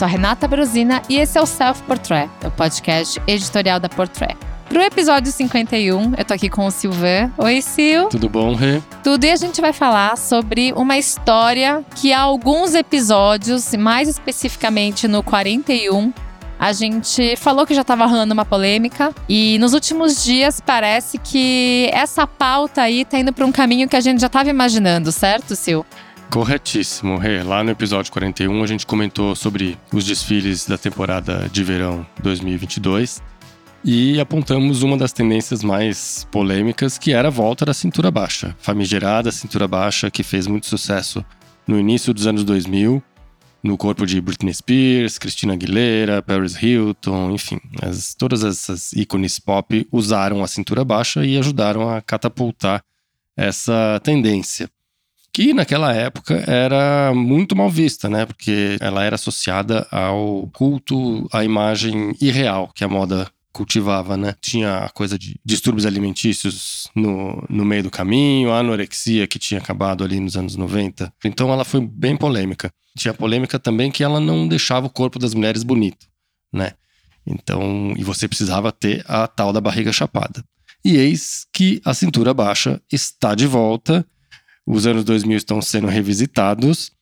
[0.00, 4.34] sou a Renata Brosina e esse é o Self Portrait, o podcast editorial da Portrait.
[4.66, 7.30] Pro episódio 51, eu tô aqui com o Silvan.
[7.36, 8.08] Oi, Sil.
[8.08, 8.80] Tudo bom, Rê?
[9.04, 15.06] Tudo e a gente vai falar sobre uma história que há alguns episódios, mais especificamente
[15.06, 16.14] no 41,
[16.58, 21.90] a gente falou que já estava rolando uma polêmica e nos últimos dias parece que
[21.92, 25.54] essa pauta aí tá indo para um caminho que a gente já estava imaginando, certo,
[25.56, 25.84] Sil?
[26.30, 27.42] Corretíssimo, Rê.
[27.42, 33.20] Lá no episódio 41 a gente comentou sobre os desfiles da temporada de verão 2022
[33.84, 39.32] e apontamos uma das tendências mais polêmicas, que era a volta da cintura baixa, famigerada
[39.32, 41.24] cintura baixa que fez muito sucesso
[41.66, 43.02] no início dos anos 2000
[43.62, 49.86] no corpo de Britney Spears, Christina Aguilera, Paris Hilton, enfim, as, todas essas ícones pop
[49.90, 52.84] usaram a cintura baixa e ajudaram a catapultar
[53.36, 54.70] essa tendência.
[55.32, 58.26] Que naquela época era muito mal vista, né?
[58.26, 64.34] Porque ela era associada ao culto à imagem irreal que a moda cultivava, né?
[64.40, 69.60] Tinha a coisa de distúrbios alimentícios no, no meio do caminho, a anorexia que tinha
[69.60, 71.12] acabado ali nos anos 90.
[71.24, 72.72] Então ela foi bem polêmica.
[72.96, 76.06] Tinha polêmica também que ela não deixava o corpo das mulheres bonito,
[76.52, 76.72] né?
[77.26, 80.42] Então, e você precisava ter a tal da barriga chapada.
[80.84, 84.06] E eis que a cintura baixa está de volta.
[84.72, 86.92] Os anos 2000 estão sendo revisitados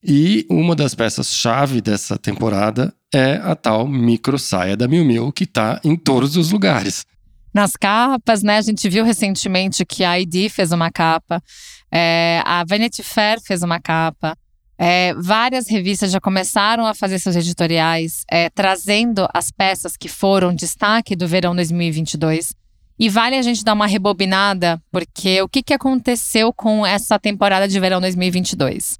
[0.00, 5.42] e uma das peças-chave dessa temporada é a tal micro saia da Miu Miu, que
[5.42, 7.04] está em todos os lugares.
[7.52, 8.58] Nas capas, né?
[8.58, 11.42] A gente viu recentemente que a ID fez uma capa,
[11.90, 14.38] é, a Vanity Fair fez uma capa.
[14.78, 20.54] É, várias revistas já começaram a fazer seus editoriais, é, trazendo as peças que foram
[20.54, 22.54] destaque do verão 2022.
[22.98, 27.68] E vale a gente dar uma rebobinada, porque o que, que aconteceu com essa temporada
[27.68, 28.98] de verão 2022?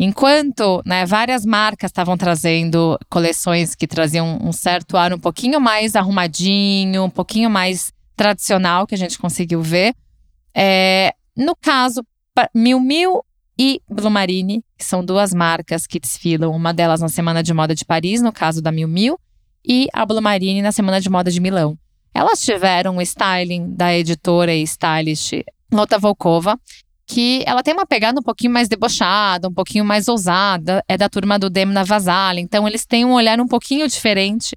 [0.00, 5.96] Enquanto né, várias marcas estavam trazendo coleções que traziam um certo ar um pouquinho mais
[5.96, 9.94] arrumadinho, um pouquinho mais tradicional, que a gente conseguiu ver,
[10.54, 12.04] é, no caso,
[12.54, 13.24] Miu Miu
[13.58, 17.74] e Blue Marine, que são duas marcas que desfilam, uma delas na Semana de Moda
[17.74, 19.18] de Paris, no caso da Miu Miu,
[19.64, 21.76] e a Blue Marine na Semana de Moda de Milão.
[22.18, 25.34] Elas tiveram o styling da editora e stylist
[25.72, 26.58] Lota Volkova,
[27.06, 31.08] que ela tem uma pegada um pouquinho mais debochada, um pouquinho mais ousada, é da
[31.08, 34.56] turma do Demna Vazala, então eles têm um olhar um pouquinho diferente.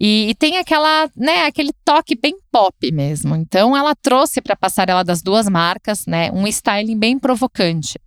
[0.00, 3.36] E, e, tem aquela, né, aquele toque bem pop mesmo.
[3.36, 8.00] Então ela trouxe para a passarela das duas marcas, né, um styling bem provocante.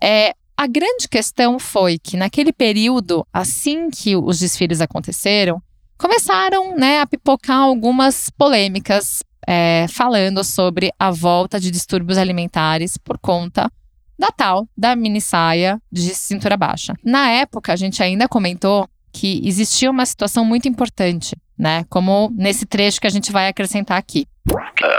[0.00, 5.60] É, a grande questão foi que naquele período, assim que os desfiles aconteceram,
[5.98, 13.18] começaram, né, a pipocar algumas polêmicas é, falando sobre a volta de distúrbios alimentares por
[13.18, 13.70] conta
[14.18, 16.94] da tal da mini saia de cintura baixa.
[17.04, 21.84] Na época, a gente ainda comentou que existia uma situação muito importante, né?
[21.88, 24.26] Como nesse trecho que a gente vai acrescentar aqui.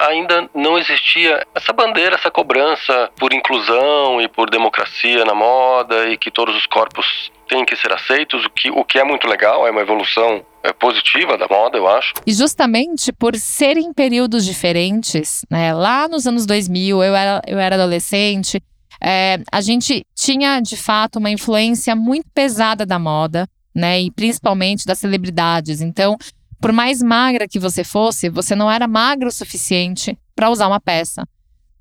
[0.09, 6.18] Ainda não existia essa bandeira, essa cobrança por inclusão e por democracia na moda e
[6.18, 9.68] que todos os corpos têm que ser aceitos, o que, o que é muito legal,
[9.68, 12.13] é uma evolução é, positiva da moda, eu acho.
[12.25, 15.74] E justamente por serem períodos diferentes, né?
[15.74, 18.62] Lá nos anos 2000, eu era, eu era adolescente,
[19.02, 24.02] é, a gente tinha de fato uma influência muito pesada da moda, né?
[24.02, 25.81] E principalmente das celebridades.
[25.81, 26.18] Então,
[26.59, 30.79] por mais magra que você fosse, você não era magra o suficiente para usar uma
[30.79, 31.24] peça.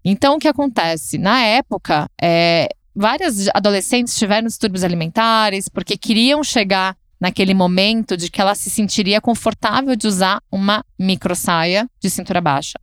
[0.04, 1.18] Então, o que acontece?
[1.18, 8.40] Na época, é, várias adolescentes tiveram distúrbios alimentares porque queriam chegar naquele momento de que
[8.40, 12.78] ela se sentiria confortável de usar uma micro saia de cintura baixa.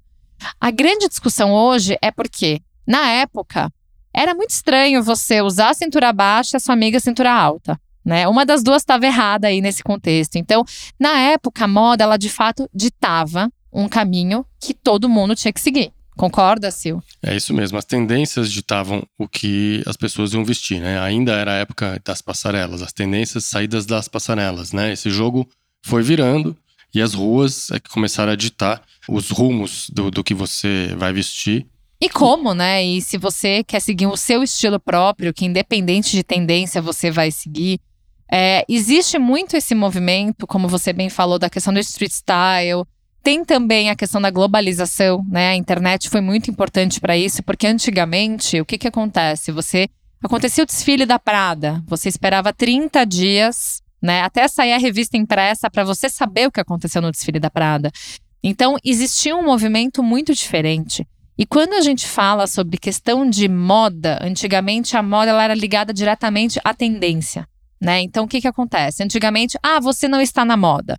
[0.60, 3.72] A grande discussão hoje é porque, na época,
[4.14, 7.80] era muito estranho você usar a cintura baixa e a sua amiga cintura alta.
[8.06, 8.28] Né?
[8.28, 10.36] Uma das duas estava errada aí nesse contexto.
[10.36, 10.66] Então,
[11.00, 15.62] na época, a moda, ela de fato ditava um caminho que todo mundo tinha que
[15.62, 15.92] seguir.
[16.16, 17.02] Concorda, Sil?
[17.22, 17.78] É isso mesmo.
[17.78, 21.00] As tendências ditavam o que as pessoas iam vestir, né?
[21.00, 24.94] Ainda era a época das passarelas, as tendências saídas das passarelas, né?
[24.94, 25.48] Esse jogo
[25.84, 26.56] foi virando
[26.94, 31.12] e as ruas é que começaram a ditar os rumos do, do que você vai
[31.12, 31.66] vestir.
[32.00, 32.84] E como, né?
[32.84, 37.32] E se você quer seguir o seu estilo próprio, que independente de tendência você vai
[37.32, 37.80] seguir,
[38.32, 42.86] é, existe muito esse movimento, como você bem falou, da questão do street style,
[43.24, 45.50] tem também a questão da globalização, né?
[45.50, 49.52] A internet foi muito importante para isso, porque antigamente, o que que acontece?
[49.52, 49.88] Você
[50.22, 55.70] acontecia o desfile da Prada, você esperava 30 dias, né, até sair a revista impressa
[55.70, 57.90] para você saber o que aconteceu no desfile da Prada.
[58.44, 61.08] Então, existia um movimento muito diferente.
[61.38, 65.94] E quando a gente fala sobre questão de moda, antigamente a moda ela era ligada
[65.94, 67.48] diretamente à tendência.
[67.82, 68.02] né?
[68.02, 69.04] Então o que que acontece?
[69.04, 70.98] Antigamente, ah, você não está na moda.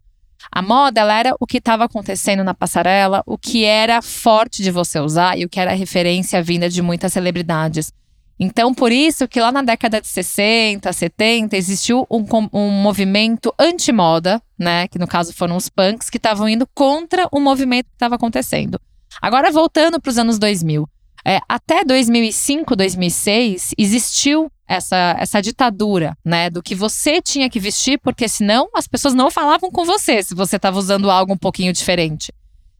[0.50, 4.70] A moda ela era o que estava acontecendo na passarela, o que era forte de
[4.70, 7.92] você usar e o que era referência vinda de muitas celebridades.
[8.38, 14.42] Então, por isso que lá na década de 60, 70, existiu um, um movimento anti-moda,
[14.58, 14.88] né?
[14.88, 18.80] Que no caso foram os punks, que estavam indo contra o movimento que estava acontecendo.
[19.22, 20.88] Agora, voltando para os anos 2000.
[21.26, 26.50] É, até 2005, 2006, existiu essa, essa ditadura, né?
[26.50, 30.34] Do que você tinha que vestir, porque senão as pessoas não falavam com você se
[30.34, 32.32] você estava usando algo um pouquinho diferente.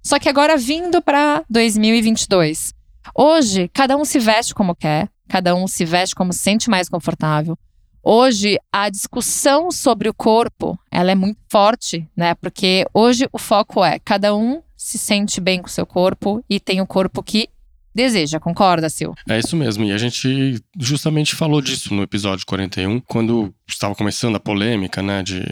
[0.03, 2.75] Só que agora, vindo para 2022,
[3.15, 6.89] hoje, cada um se veste como quer, cada um se veste como se sente mais
[6.89, 7.57] confortável.
[8.03, 12.35] Hoje, a discussão sobre o corpo, ela é muito forte, né?
[12.35, 16.83] Porque hoje o foco é cada um se sente bem com seu corpo e tem
[16.83, 17.49] o corpo que
[17.94, 19.14] deseja, concorda, Sil?
[19.29, 24.37] É isso mesmo, e a gente justamente falou disso no episódio 41, quando estava começando
[24.37, 25.43] a polêmica, né, de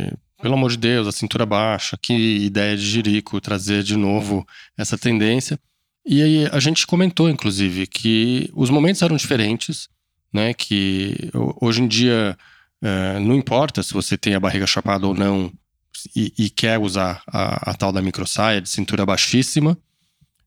[0.43, 4.45] pelo amor de Deus, a cintura baixa, que ideia de Jerico trazer de novo
[4.77, 5.57] essa tendência.
[6.05, 9.89] E aí a gente comentou, inclusive, que os momentos eram diferentes,
[10.33, 10.53] né?
[10.53, 11.31] Que
[11.61, 12.37] hoje em dia
[12.83, 15.53] é, não importa se você tem a barriga chapada ou não
[16.17, 19.79] e, e quer usar a, a, tal da microsaia de cintura baixíssima,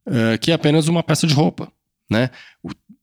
[0.06, 1.72] é, que é apenas uma peça de roupa,
[2.10, 2.30] né?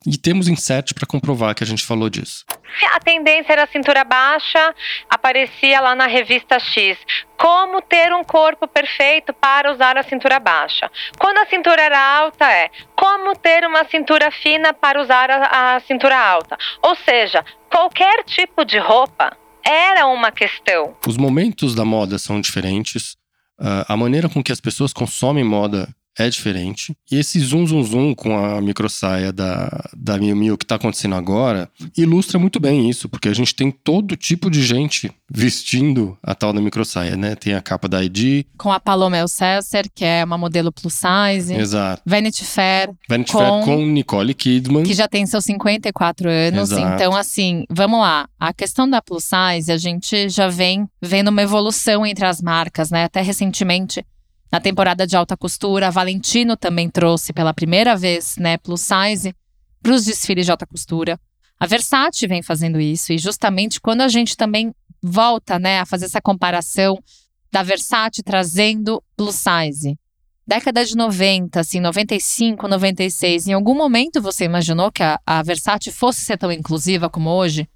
[0.06, 2.44] E temos inset para comprovar que a gente falou disso.
[2.92, 4.74] A tendência era cintura baixa,
[5.08, 6.98] aparecia lá na revista X.
[7.36, 10.90] Como ter um corpo perfeito para usar a cintura baixa?
[11.18, 15.80] Quando a cintura era alta, é como ter uma cintura fina para usar a, a
[15.80, 16.56] cintura alta.
[16.82, 20.96] Ou seja, qualquer tipo de roupa era uma questão.
[21.06, 23.16] Os momentos da moda são diferentes.
[23.60, 26.94] Uh, a maneira com que as pessoas consomem moda é diferente.
[27.10, 31.14] E esse zoom, zoom, zoom com a microsaia da, da Miu Miu que está acontecendo
[31.14, 36.34] agora ilustra muito bem isso, porque a gente tem todo tipo de gente vestindo a
[36.34, 37.34] tal da microsaia, né?
[37.34, 38.44] Tem a capa da ID.
[38.58, 41.54] Com a Paloma Elsesser, que é uma modelo plus size.
[41.54, 42.02] Exato.
[42.04, 42.90] Vanity Fair.
[43.08, 44.82] Vanity com, Fair com Nicole Kidman.
[44.82, 46.70] Que já tem seus 54 anos.
[46.70, 46.94] Exato.
[46.94, 48.28] Então, assim, vamos lá.
[48.38, 52.90] A questão da plus size, a gente já vem vendo uma evolução entre as marcas,
[52.90, 53.04] né?
[53.04, 54.04] Até recentemente
[54.52, 59.34] na temporada de alta costura, Valentino também trouxe pela primeira vez, né, plus size
[59.82, 61.18] para os desfiles de alta costura.
[61.58, 66.04] A Versace vem fazendo isso e justamente quando a gente também volta, né, a fazer
[66.04, 67.02] essa comparação
[67.50, 69.98] da Versace trazendo plus size.
[70.46, 75.90] Década de 90, assim, 95, 96, em algum momento você imaginou que a, a Versace
[75.90, 77.66] fosse ser tão inclusiva como hoje?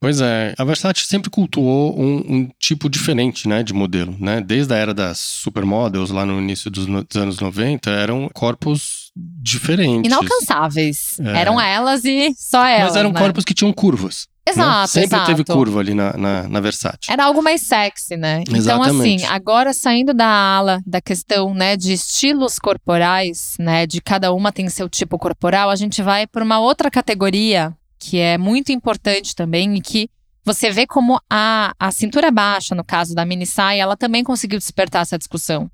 [0.00, 4.40] Pois é, a Versace sempre cultuou um, um, tipo diferente, né, de modelo, né?
[4.40, 9.12] Desde a era das supermodels, lá no início dos, no, dos anos 90, eram corpos
[9.14, 10.10] diferentes.
[10.10, 11.20] Inalcançáveis.
[11.20, 11.40] É.
[11.40, 13.20] Eram elas e só elas, Mas eram né?
[13.20, 14.26] corpos que tinham curvas.
[14.46, 14.52] Né?
[14.52, 14.86] Exato, né?
[14.86, 15.26] Sempre exato.
[15.26, 17.10] teve curva ali na, na, na, Versace.
[17.10, 18.42] Era algo mais sexy, né?
[18.50, 18.62] Exatamente.
[18.62, 24.32] Então, assim, agora saindo da ala da questão, né, de estilos corporais, né, de cada
[24.32, 28.72] uma tem seu tipo corporal, a gente vai para uma outra categoria que é muito
[28.72, 30.10] importante também e que
[30.42, 34.58] você vê como a, a cintura baixa, no caso da mini saia, ela também conseguiu
[34.58, 35.70] despertar essa discussão.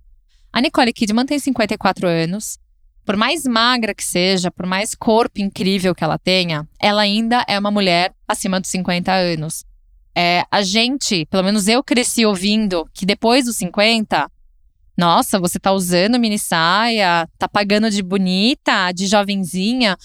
[0.52, 2.58] A Nicole Kidman tem 54 anos.
[3.04, 7.56] Por mais magra que seja, por mais corpo incrível que ela tenha, ela ainda é
[7.56, 9.64] uma mulher acima dos 50 anos.
[10.12, 14.28] É, a gente, pelo menos eu cresci ouvindo que depois dos 50,
[14.98, 19.96] nossa, você tá usando mini saia, tá pagando de bonita, de jovenzinha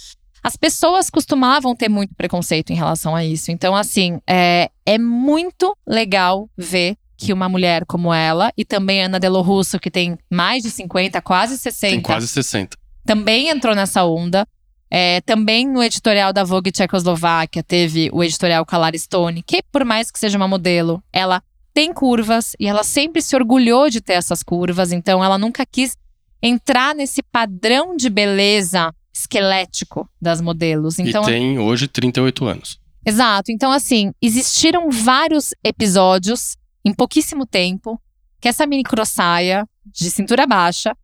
[0.44, 3.52] as pessoas costumavam ter muito preconceito em relação a isso.
[3.52, 9.20] Então, assim, é, é muito legal ver que uma mulher como ela, e também Ana
[9.20, 11.94] Delo Russo, que tem mais de 50, quase 60.
[11.94, 12.76] Tem quase 60.
[13.06, 14.48] Também entrou nessa onda.
[14.90, 20.12] É, também no editorial da Vogue Tchecoslováquia teve o editorial Calar Stone, que por mais
[20.12, 21.42] que seja uma modelo, ela
[21.74, 25.96] tem curvas e ela sempre se orgulhou de ter essas curvas, então ela nunca quis
[26.42, 31.00] entrar nesse padrão de beleza esquelético das modelos.
[31.00, 32.80] Então, e tem hoje 38 anos.
[33.06, 33.52] Exato.
[33.52, 38.00] Então, assim, existiram vários episódios em pouquíssimo tempo
[38.40, 40.96] que essa mini crossaia de cintura baixa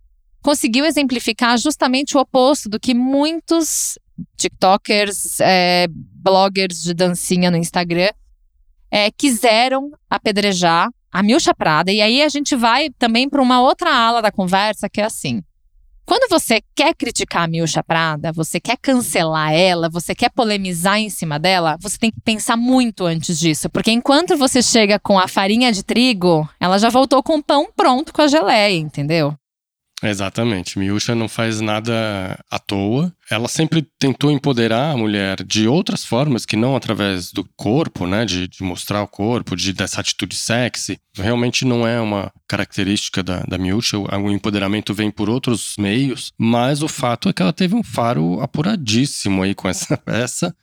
[0.42, 3.98] conseguiu exemplificar justamente o oposto do que muitos
[4.38, 8.10] TikTokers, é, bloggers de dancinha no Instagram
[8.90, 11.92] é, quiseram apedrejar a Milcha Prada.
[11.92, 15.42] E aí a gente vai também para uma outra ala da conversa que é assim.
[16.08, 21.10] Quando você quer criticar a Milcha Prada, você quer cancelar ela, você quer polemizar em
[21.10, 23.70] cima dela, você tem que pensar muito antes disso.
[23.70, 27.68] Porque enquanto você chega com a farinha de trigo, ela já voltou com o pão
[27.76, 29.36] pronto com a geleia, entendeu?
[30.04, 30.78] Exatamente.
[30.78, 33.12] Miúcha não faz nada à toa.
[33.32, 38.24] Ela sempre tentou empoderar a mulher de outras formas que não através do corpo, né?
[38.24, 41.00] De, de mostrar o corpo, de dessa atitude sexy.
[41.16, 43.98] Realmente não é uma característica da, da Miúcha.
[43.98, 46.32] O empoderamento vem por outros meios.
[46.38, 50.56] Mas o fato é que ela teve um faro apuradíssimo aí com essa peça.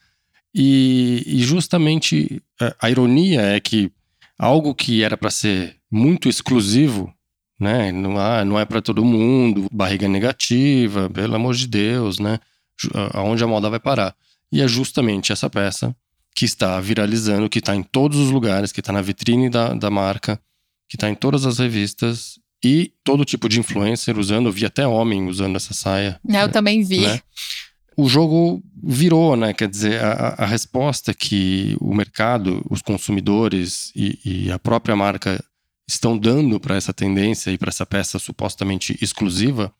[0.55, 3.91] E, e justamente a, a ironia é que
[4.38, 7.13] algo que era para ser muito exclusivo
[7.59, 7.93] né?
[7.93, 12.39] Não, ah, não é para todo mundo, barriga negativa, pelo amor de Deus, né?
[13.13, 14.15] Aonde a moda vai parar.
[14.51, 15.95] E é justamente essa peça
[16.35, 19.91] que está viralizando, que está em todos os lugares, que está na vitrine da, da
[19.91, 20.41] marca,
[20.89, 24.49] que está em todas as revistas e todo tipo de influencer usando.
[24.49, 26.21] Eu vi até homem usando essa saia.
[26.29, 26.49] É, eu né?
[26.49, 27.01] também vi.
[27.01, 27.21] Né?
[27.97, 29.53] O jogo virou, né?
[29.53, 35.43] Quer dizer, a, a resposta que o mercado, os consumidores e, e a própria marca
[35.87, 39.73] estão dando para essa tendência e para essa peça supostamente exclusiva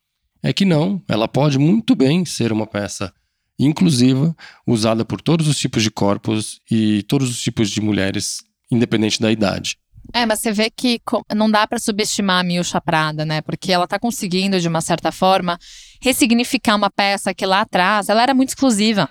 [0.43, 3.13] é que não, ela pode muito bem ser uma peça
[3.59, 9.21] inclusiva, usada por todos os tipos de corpos e todos os tipos de mulheres, independente
[9.21, 9.79] da idade.
[10.13, 11.01] É, mas você vê que
[11.35, 13.41] não dá para subestimar a Milcha Prada, né?
[13.41, 15.59] Porque ela está conseguindo, de uma certa forma,
[16.03, 19.09] ressignificar uma peça que lá atrás ela era muito exclusiva.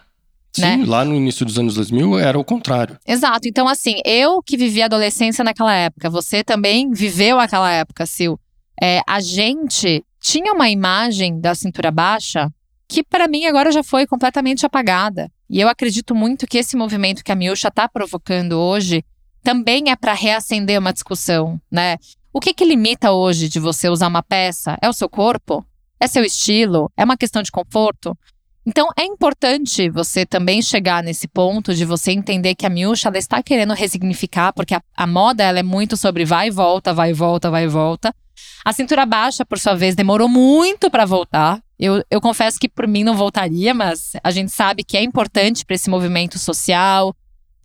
[0.55, 0.83] Sim, né?
[0.85, 2.97] lá no início dos anos 2000 era o contrário.
[3.07, 3.47] Exato.
[3.47, 8.37] Então, assim, eu que vivi a adolescência naquela época, você também viveu aquela época, Sil.
[8.81, 12.51] É, a gente tinha uma imagem da cintura baixa
[12.87, 15.31] que, para mim, agora já foi completamente apagada.
[15.49, 19.03] E eu acredito muito que esse movimento que a Miúcha está provocando hoje
[19.43, 21.97] também é para reacender uma discussão, né?
[22.31, 24.77] O que, que limita hoje de você usar uma peça?
[24.81, 25.63] É o seu corpo?
[25.99, 26.91] É seu estilo?
[26.97, 28.17] É uma questão de conforto?
[28.65, 33.17] Então é importante você também chegar nesse ponto de você entender que a Miúcha ela
[33.17, 37.09] está querendo resignificar, porque a, a, moda ela é muito sobre vai e volta, vai
[37.09, 38.15] e volta, vai e volta.
[38.63, 41.61] A cintura baixa, por sua vez, demorou muito para voltar.
[41.77, 45.65] Eu, eu confesso que por mim não voltaria, mas a gente sabe que é importante
[45.65, 47.13] para esse movimento social.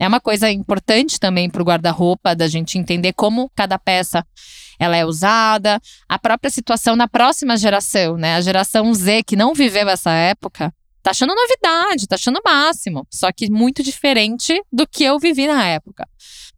[0.01, 4.27] É uma coisa importante também para o guarda-roupa, da gente entender como cada peça
[4.79, 8.37] ela é usada, a própria situação na próxima geração, né?
[8.37, 13.07] A geração Z que não viveu essa época, tá achando novidade, tá achando máximo.
[13.11, 16.07] Só que muito diferente do que eu vivi na época.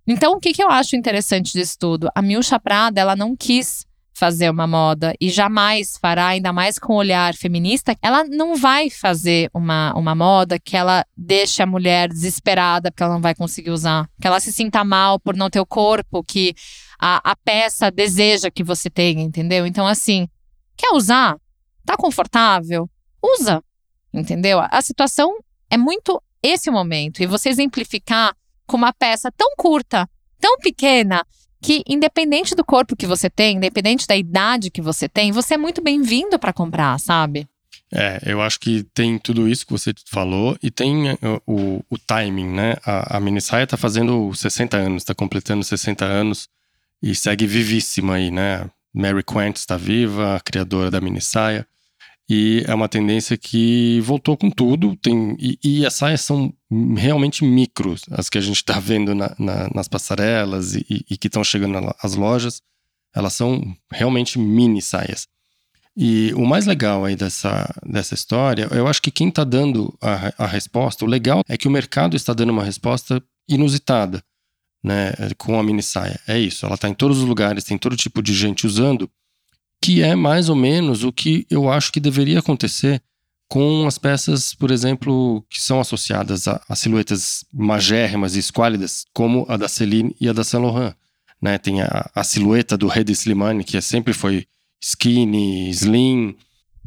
[0.07, 2.09] Então, o que, que eu acho interessante disso tudo?
[2.15, 3.87] A Milcha Prada, ela não quis
[4.21, 8.91] fazer uma moda e jamais fará, ainda mais com o olhar feminista, ela não vai
[8.91, 13.71] fazer uma, uma moda que ela deixe a mulher desesperada porque ela não vai conseguir
[13.71, 16.55] usar, que ela se sinta mal por não ter o corpo que
[17.01, 19.65] a, a peça deseja que você tenha, entendeu?
[19.65, 20.29] Então, assim,
[20.77, 21.37] quer usar?
[21.87, 22.91] Tá confortável?
[23.23, 23.63] Usa
[24.13, 24.61] entendeu?
[24.61, 25.39] A situação
[25.71, 28.35] é muito esse momento e você exemplificar
[28.67, 30.09] com uma peça tão curta,
[30.41, 31.25] tão pequena,
[31.61, 35.59] que independente do corpo que você tem, independente da idade que você tem, você é
[35.59, 37.47] muito bem-vindo para comprar, sabe?
[37.93, 41.99] É, eu acho que tem tudo isso que você falou e tem uh, o, o
[41.99, 42.77] timing, né?
[42.85, 46.49] A, a mini saia tá fazendo 60 anos, tá completando 60 anos
[47.03, 48.71] e segue vivíssima aí, né?
[48.95, 51.67] Mary Quant está viva, a criadora da mini saia.
[52.33, 54.95] E é uma tendência que voltou com tudo.
[54.95, 56.55] Tem, e, e as saias são
[56.97, 61.27] realmente micros, as que a gente está vendo na, na, nas passarelas e, e que
[61.27, 62.63] estão chegando às lojas.
[63.13, 65.27] Elas são realmente mini saias.
[65.97, 70.45] E o mais legal aí dessa, dessa história, eu acho que quem está dando a,
[70.45, 74.23] a resposta, o legal é que o mercado está dando uma resposta inusitada,
[74.85, 76.21] né, com a mini saia.
[76.29, 79.11] É isso, ela está em todos os lugares, tem todo tipo de gente usando
[79.81, 83.03] que é mais ou menos o que eu acho que deveria acontecer
[83.49, 89.45] com as peças, por exemplo, que são associadas a, a silhuetas magérrimas e esquálidas, como
[89.49, 90.95] a da Celine e a da Saint Laurent.
[91.43, 91.59] Né?
[91.59, 94.47] Tem a, a silhueta do Hedy Slimane, que sempre foi
[94.81, 96.37] skinny, slim.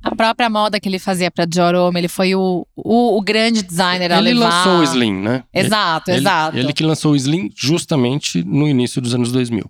[0.01, 3.61] A própria moda que ele fazia para Dior Homme, ele foi o, o, o grande
[3.61, 4.29] designer ele a levar...
[4.29, 5.43] Ele lançou o Slim, né?
[5.53, 6.57] Exato, ele, exato.
[6.57, 9.69] Ele que lançou o Slim justamente no início dos anos 2000.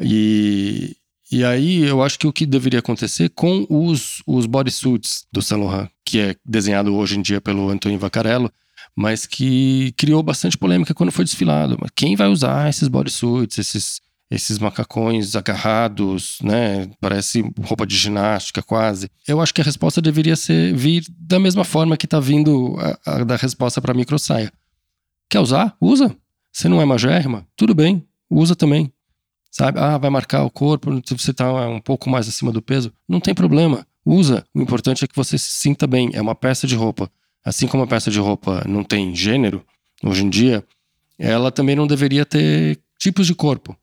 [0.00, 0.96] E,
[1.32, 5.62] e aí eu acho que o que deveria acontecer com os, os bodysuits do Saint
[5.62, 8.52] Laurent, que é desenhado hoje em dia pelo Antonio Vaccarello,
[8.94, 11.78] mas que criou bastante polêmica quando foi desfilado.
[11.96, 16.90] Quem vai usar esses bodysuits, esses, esses macacões agarrados, né?
[17.00, 19.08] Parece roupa de ginástica quase.
[19.26, 23.20] Eu acho que a resposta deveria ser vir da mesma forma que está vindo a,
[23.20, 24.52] a da resposta para a micro saia.
[25.30, 25.74] Quer usar?
[25.80, 26.14] Usa.
[26.52, 27.46] Você não é magérrima?
[27.56, 28.92] Tudo bem, usa também
[29.52, 29.78] sabe?
[29.78, 32.92] Ah, vai marcar o corpo, você está um pouco mais acima do peso.
[33.06, 34.44] Não tem problema, usa.
[34.54, 36.10] O importante é que você se sinta bem.
[36.14, 37.10] É uma peça de roupa.
[37.44, 39.64] Assim como a peça de roupa não tem gênero,
[40.02, 40.64] hoje em dia,
[41.18, 43.76] ela também não deveria ter tipos de corpo.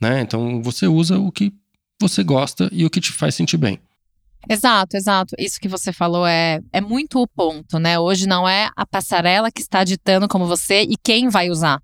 [0.00, 0.20] Né?
[0.20, 1.52] Então você usa o que
[2.00, 3.80] você gosta e o que te faz sentir bem.
[4.48, 5.34] Exato, exato.
[5.38, 7.98] Isso que você falou é, é muito o ponto, né?
[7.98, 11.82] Hoje não é a passarela que está ditando como você e quem vai usar.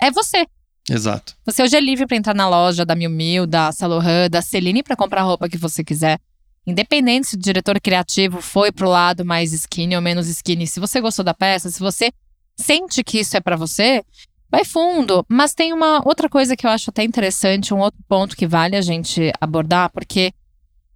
[0.00, 0.46] É você.
[0.90, 1.36] Exato.
[1.44, 3.90] Você hoje é livre para entrar na loja da Miu Miu, da Saint
[4.30, 6.18] da Celine para comprar a roupa que você quiser.
[6.66, 11.00] Independente se o diretor criativo foi pro lado mais skinny ou menos skinny, se você
[11.00, 12.12] gostou da peça, se você
[12.56, 14.04] sente que isso é para você,
[14.50, 15.24] vai fundo.
[15.28, 18.76] Mas tem uma outra coisa que eu acho até interessante, um outro ponto que vale
[18.76, 20.32] a gente abordar, porque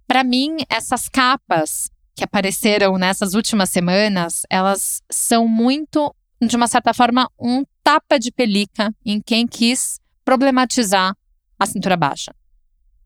[0.07, 6.93] para mim essas capas que apareceram nessas últimas semanas, elas são muito, de uma certa
[6.93, 11.15] forma, um tapa de pelica em quem quis problematizar
[11.57, 12.35] a cintura baixa.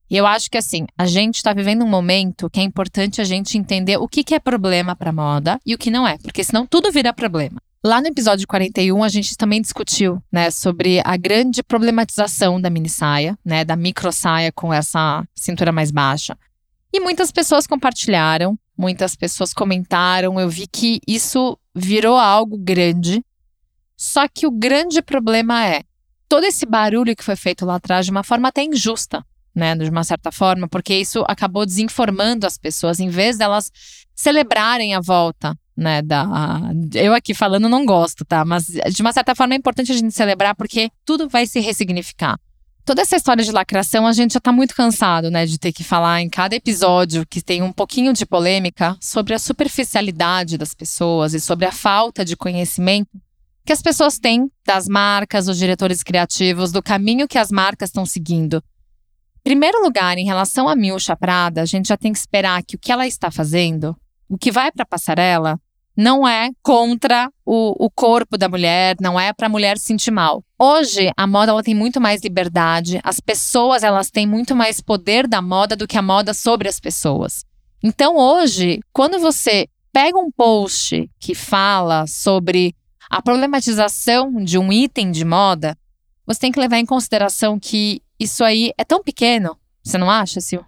[0.10, 3.24] E eu acho que assim, a gente está vivendo um momento que é importante a
[3.24, 6.44] gente entender o que, que é problema para moda e o que não é, porque
[6.44, 7.62] senão tudo vira problema.
[7.84, 12.90] Lá no episódio 41, a gente também discutiu, né, sobre a grande problematização da mini
[12.90, 16.36] saia, né, da micro saia com essa cintura mais baixa.
[16.92, 23.24] E muitas pessoas compartilharam, muitas pessoas comentaram, eu vi que isso virou algo grande.
[24.02, 25.84] Só que o grande problema é
[26.28, 29.92] todo esse barulho que foi feito lá atrás de uma forma até injusta, né, de
[29.92, 33.72] uma certa forma, porque isso acabou desinformando as pessoas, em vez delas
[34.16, 38.44] celebrarem a volta né, da eu aqui falando não gosto, tá?
[38.44, 42.40] Mas de uma certa forma é importante a gente celebrar porque tudo vai se ressignificar.
[42.84, 45.84] Toda essa história de lacração, a gente já tá muito cansado, né, de ter que
[45.84, 51.36] falar em cada episódio que tem um pouquinho de polêmica sobre a superficialidade das pessoas
[51.36, 53.12] e sobre a falta de conhecimento
[53.66, 58.06] que as pessoas têm das marcas, dos diretores criativos, do caminho que as marcas estão
[58.06, 58.64] seguindo.
[59.40, 62.76] Em primeiro lugar, em relação a Milcha Prada, a gente já tem que esperar que
[62.76, 63.96] o que ela está fazendo,
[64.30, 65.60] o que vai para a passarela,
[65.96, 70.12] não é contra o, o corpo da mulher, não é para a mulher se sentir
[70.12, 70.44] mal.
[70.58, 75.28] Hoje, a moda ela tem muito mais liberdade, as pessoas elas têm muito mais poder
[75.28, 77.46] da moda do que a moda sobre as pessoas.
[77.84, 82.76] Então, hoje, quando você pega um post que fala sobre
[83.12, 85.78] a problematização de um item de moda,
[86.26, 89.58] você tem que levar em consideração que isso aí é tão pequeno.
[89.84, 90.64] Você não acha, Sil?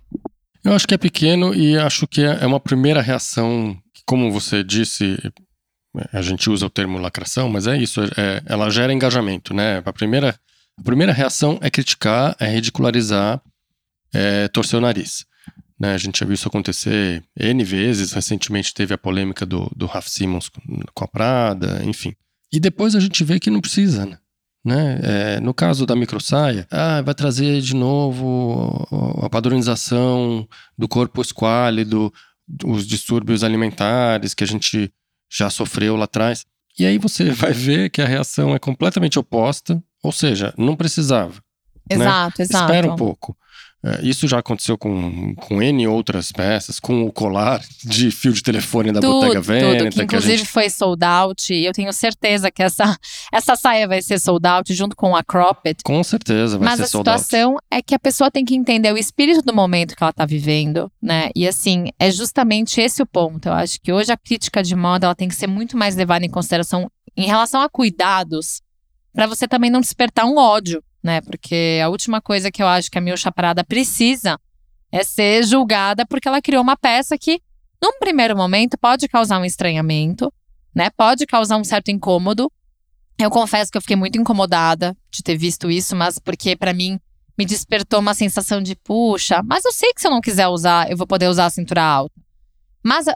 [0.62, 5.18] Eu acho que é pequeno e acho que é uma primeira reação como você disse,
[6.12, 9.82] a gente usa o termo lacração, mas é isso, é, ela gera engajamento, né?
[9.86, 10.38] A primeira,
[10.78, 13.42] a primeira reação é criticar, é ridicularizar,
[14.14, 15.26] é torcer o nariz.
[15.80, 15.94] Né?
[15.94, 20.10] A gente já viu isso acontecer N vezes, recentemente teve a polêmica do, do Raf
[20.10, 20.52] Simons
[20.94, 22.14] com a Prada, enfim.
[22.54, 24.20] E depois a gente vê que não precisa, né?
[24.64, 25.00] Né?
[25.04, 28.88] É, no caso da microsaia, ah, vai trazer de novo
[29.22, 32.14] a padronização do corpo esquálido,
[32.64, 34.94] os distúrbios alimentares que a gente
[35.30, 36.46] já sofreu lá atrás.
[36.80, 41.42] E aí você vai ver que a reação é completamente oposta, ou seja, não precisava.
[41.90, 42.46] Exato, né?
[42.46, 42.72] exato.
[42.72, 43.36] Espera um pouco.
[43.86, 48.42] É, isso já aconteceu com, com N outras peças, com o colar de fio de
[48.42, 49.78] telefone da tudo, Bottega Veneta.
[49.84, 50.50] Tudo, que inclusive que gente...
[50.50, 51.54] foi sold out.
[51.54, 52.98] E eu tenho certeza que essa,
[53.30, 55.84] essa saia vai ser sold out junto com a cropped.
[55.84, 57.18] Com certeza vai Mas ser sold out.
[57.18, 60.04] Mas a situação é que a pessoa tem que entender o espírito do momento que
[60.04, 61.30] ela está vivendo, né?
[61.36, 63.50] E assim, é justamente esse o ponto.
[63.50, 66.26] Eu acho que hoje a crítica de moda ela tem que ser muito mais levada
[66.26, 68.62] em consideração em relação a cuidados,
[69.14, 71.22] para você também não despertar um ódio né?
[71.22, 74.40] Porque a última coisa que eu acho que a Milcha Prada precisa
[74.92, 77.42] é ser julgada porque ela criou uma peça que,
[77.82, 80.32] num primeiro momento, pode causar um estranhamento,
[80.74, 80.90] né?
[80.92, 82.52] Pode causar um certo incômodo.
[83.20, 87.00] Eu confesso que eu fiquei muito incomodada de ter visto isso, mas porque para mim
[87.38, 90.90] me despertou uma sensação de, puxa, mas eu sei que se eu não quiser usar,
[90.90, 92.14] eu vou poder usar a cintura alta.
[92.84, 93.16] Mas a,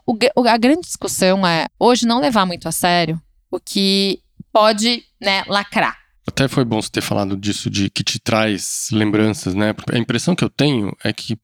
[0.50, 3.22] a grande discussão é hoje não levar muito a sério
[3.52, 4.22] o que
[4.52, 5.97] pode, né, lacrar.
[6.28, 9.74] Até foi bom você ter falado disso, de que te traz lembranças, né?
[9.92, 11.38] A impressão que eu tenho é que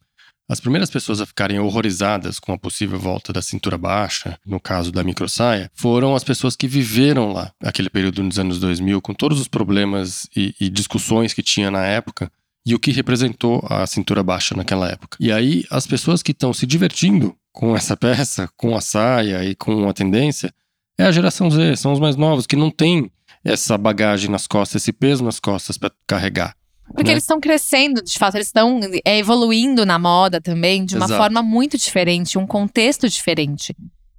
[0.49, 4.91] as primeiras pessoas a ficarem horrorizadas com a possível volta da cintura baixa, no caso
[4.91, 9.39] da microsaia, foram as pessoas que viveram lá, aquele período nos anos 2000, com todos
[9.39, 12.29] os problemas e, e discussões que tinha na época
[12.65, 15.17] e o que representou a cintura baixa naquela época.
[15.19, 19.55] E aí, as pessoas que estão se divertindo com essa peça, com a saia e
[19.55, 20.53] com a tendência,
[20.97, 23.11] é a geração Z, são os mais novos, que não têm
[23.43, 26.55] essa bagagem nas costas, esse peso nas costas para carregar.
[26.87, 27.11] Porque né?
[27.13, 31.19] eles estão crescendo, de fato, eles estão é, evoluindo na moda também de uma Exato.
[31.19, 33.75] forma muito diferente, um contexto diferente.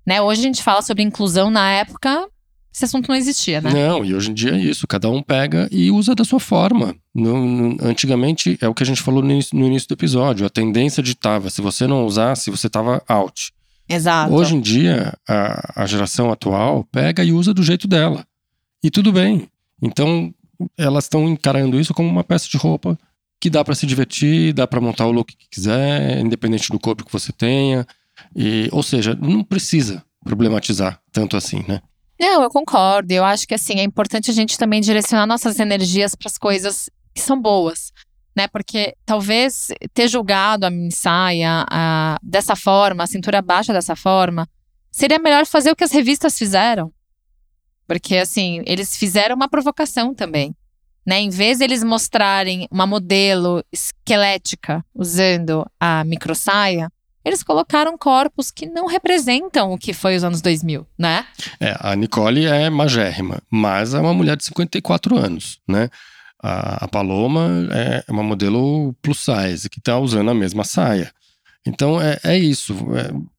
[0.07, 0.21] Né?
[0.21, 2.29] Hoje a gente fala sobre inclusão, na época
[2.75, 3.73] esse assunto não existia, né?
[3.73, 6.97] Não, e hoje em dia é isso, cada um pega e usa da sua forma.
[7.15, 10.45] No, no, antigamente, é o que a gente falou no início, no início do episódio,
[10.45, 13.53] a tendência ditava, se você não usasse, você estava out.
[13.88, 14.33] Exato.
[14.33, 18.27] Hoje em dia, a, a geração atual pega e usa do jeito dela.
[18.83, 19.49] E tudo bem.
[19.83, 20.35] Então,
[20.77, 22.99] elas estão encarando isso como uma peça de roupa
[23.40, 27.05] que dá para se divertir, dá para montar o look que quiser, independente do corpo
[27.05, 27.87] que você tenha.
[28.35, 31.83] E, ou seja, não precisa problematizar tanto assim, né?
[32.18, 33.12] Não, eu concordo.
[33.12, 36.88] Eu acho que assim é importante a gente também direcionar nossas energias para as coisas
[37.14, 37.92] que são boas,
[38.37, 38.49] né?
[38.49, 44.49] Porque talvez ter julgado a mini saia a, dessa forma, a cintura baixa dessa forma,
[44.90, 46.92] seria melhor fazer o que as revistas fizeram.
[47.87, 50.55] Porque assim, eles fizeram uma provocação também.
[51.07, 56.90] Né, em vez de eles mostrarem uma modelo esquelética usando a microsaia,
[57.23, 61.27] eles colocaram corpos que não representam o que foi os anos 2000, né?
[61.61, 65.90] É, a Nicole é magérrima, mas é uma mulher de 54 anos, né?
[66.47, 71.11] A, a Paloma é uma modelo plus size, que está usando a mesma saia.
[71.67, 72.77] Então é, é isso,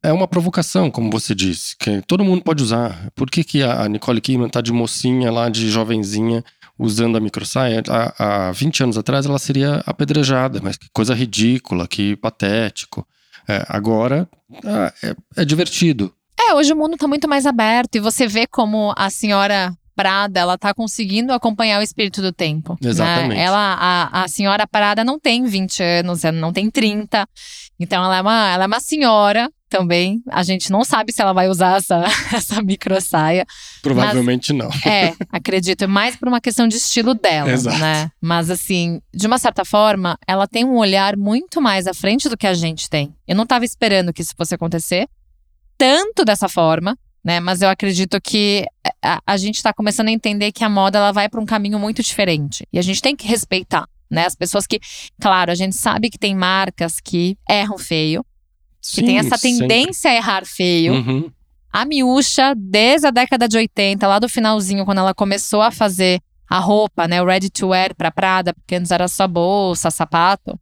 [0.04, 3.12] é, é, uma provocação, como você disse, que todo mundo pode usar.
[3.13, 6.44] Por que, que a Nicole Kidman está de mocinha lá, de jovenzinha,
[6.80, 7.84] usando a microsaia?
[7.88, 13.08] Há, há 20 anos atrás ela seria apedrejada, mas que coisa ridícula, que patético.
[13.48, 14.28] É, agora
[14.65, 16.12] ah, é, é, divertido.
[16.39, 20.39] É, hoje o mundo está muito mais aberto e você vê como a senhora Prada,
[20.39, 22.77] ela tá conseguindo acompanhar o espírito do tempo.
[22.81, 22.89] Né?
[22.89, 23.38] Exatamente.
[23.38, 23.43] Né?
[23.43, 27.27] Ela, a, a senhora Prada não tem 20 anos, ela não tem 30.
[27.79, 30.21] Então ela é uma, ela é uma senhora também.
[30.29, 32.03] A gente não sabe se ela vai usar essa,
[32.34, 33.45] essa micro saia.
[33.81, 34.91] Provavelmente mas, não.
[34.91, 35.84] É, acredito.
[35.84, 37.77] É mais por uma questão de estilo dela, Exato.
[37.77, 38.10] né?
[38.21, 42.38] Mas assim, de uma certa forma, ela tem um olhar muito mais à frente do
[42.38, 43.13] que a gente tem.
[43.27, 45.08] Eu não estava esperando que isso fosse acontecer
[45.77, 47.39] tanto dessa forma, né?
[47.39, 48.65] Mas eu acredito que
[49.06, 51.78] a, a gente está começando a entender que a moda ela vai para um caminho
[51.78, 54.26] muito diferente e a gente tem que respeitar, né?
[54.26, 54.80] As pessoas que,
[55.22, 58.26] claro, a gente sabe que tem marcas que erram feio,
[58.82, 60.10] Sim, que tem essa tendência sempre.
[60.10, 60.94] a errar feio.
[60.94, 61.32] Uhum.
[61.72, 66.22] A Miúcha, desde a década de 80, lá do finalzinho, quando ela começou a fazer
[66.50, 70.60] a roupa, né, o ready to wear para Prada, porque antes era só bolsa, sapato.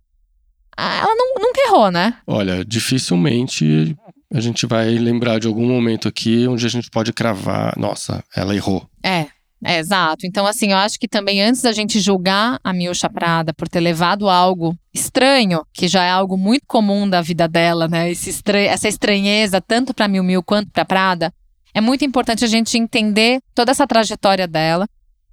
[0.75, 2.17] Ela não, nunca errou, né?
[2.25, 3.95] Olha, dificilmente
[4.33, 8.55] a gente vai lembrar de algum momento aqui onde a gente pode cravar, nossa, ela
[8.55, 8.89] errou.
[9.03, 9.27] É,
[9.63, 10.25] é, exato.
[10.25, 13.79] Então, assim, eu acho que também antes da gente julgar a Miúcha Prada por ter
[13.79, 18.11] levado algo estranho, que já é algo muito comum da vida dela, né?
[18.11, 21.33] Estran essa estranheza, tanto para Miu Miu quanto para Prada,
[21.71, 24.87] é muito importante a gente entender toda essa trajetória dela,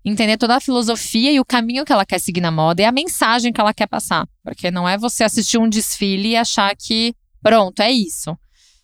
[0.04, 2.92] entender toda a filosofia e o caminho que ela quer seguir na moda e a
[2.92, 4.26] mensagem que ela quer passar.
[4.44, 8.36] Porque não é você assistir um desfile e achar que, pronto, é isso.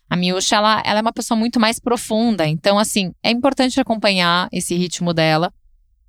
[0.09, 2.47] A Miúcha, ela, ela é uma pessoa muito mais profunda.
[2.47, 5.53] Então, assim, é importante acompanhar esse ritmo dela.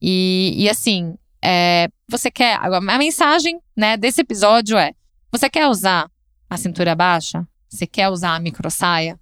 [0.01, 2.59] E, e assim, é, você quer.
[2.63, 4.93] A mensagem né, desse episódio é:
[5.33, 6.09] você quer usar
[6.49, 7.47] a cintura baixa?
[7.69, 9.19] Você quer usar a micro saia?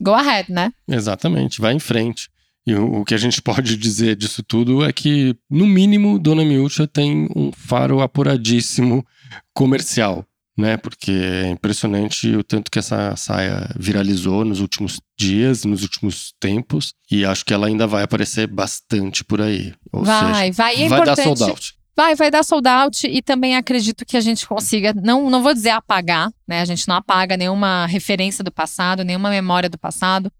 [0.00, 0.72] Go ahead, né?
[0.88, 2.28] Exatamente, vai em frente.
[2.66, 6.44] E o, o que a gente pode dizer disso tudo é que, no mínimo, Dona
[6.44, 9.06] Miúcha tem um faro apuradíssimo
[9.54, 10.26] comercial
[10.60, 10.76] né?
[10.76, 16.94] Porque é impressionante o tanto que essa saia viralizou nos últimos dias, nos últimos tempos,
[17.10, 19.72] e acho que ela ainda vai aparecer bastante por aí.
[19.92, 20.82] Ou vai, seja, vai.
[20.82, 21.74] É vai dar sold out.
[21.96, 25.52] Vai, vai dar sold out e também acredito que a gente consiga, não, não vou
[25.52, 26.60] dizer apagar, né?
[26.60, 30.32] A gente não apaga nenhuma referência do passado, nenhuma memória do passado,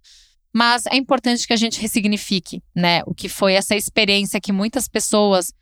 [0.53, 3.03] mas é importante que a gente ressignifique, né?
[3.07, 5.53] O que foi essa experiência que muitas pessoas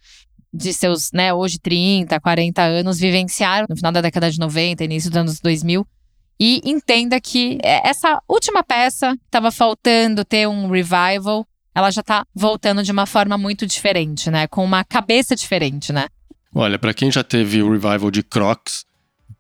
[0.53, 5.11] de seus, né, hoje 30, 40 anos vivenciaram no final da década de 90, início
[5.11, 5.87] dos anos 2000
[6.41, 12.03] e entenda que é, essa última peça que estava faltando ter um revival, ela já
[12.03, 14.47] tá voltando de uma forma muito diferente, né?
[14.47, 16.07] Com uma cabeça diferente, né?
[16.55, 18.87] Olha, pra quem já teve o revival de Crocs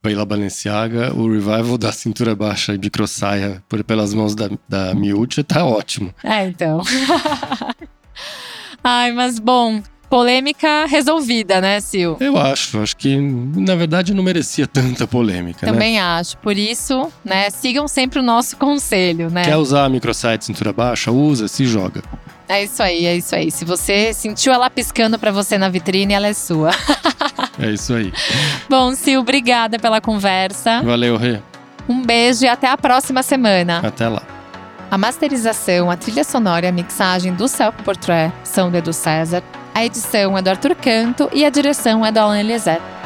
[0.02, 5.42] pela Balenciaga, o revival da cintura baixa e microsaia por, pelas mãos da, da Miúcha
[5.44, 6.12] tá ótimo.
[6.22, 6.82] É, então.
[8.82, 12.16] Ai, mas bom, polêmica resolvida, né, Sil?
[12.20, 15.72] Eu acho, acho que na verdade não merecia tanta polêmica, né?
[15.72, 16.36] Também acho.
[16.38, 19.44] Por isso, né, sigam sempre o nosso conselho, né?
[19.44, 21.10] Quer usar de cintura baixa?
[21.10, 22.02] Usa, se joga.
[22.48, 23.50] É isso aí, é isso aí.
[23.50, 26.70] Se você sentiu ela piscando pra você na vitrine, ela é sua.
[27.60, 28.12] É isso aí.
[28.70, 30.80] Bom, Sil, obrigada pela conversa.
[30.80, 31.40] Valeu, Rê.
[31.88, 33.80] Um beijo e até a próxima semana.
[33.82, 34.22] Até lá.
[34.88, 39.42] A masterização, a trilha sonora e a mixagem do Self Portrait são do Edu César.
[39.78, 42.97] A edição é do Arthur Canto e a direção é do Alan Eliezer.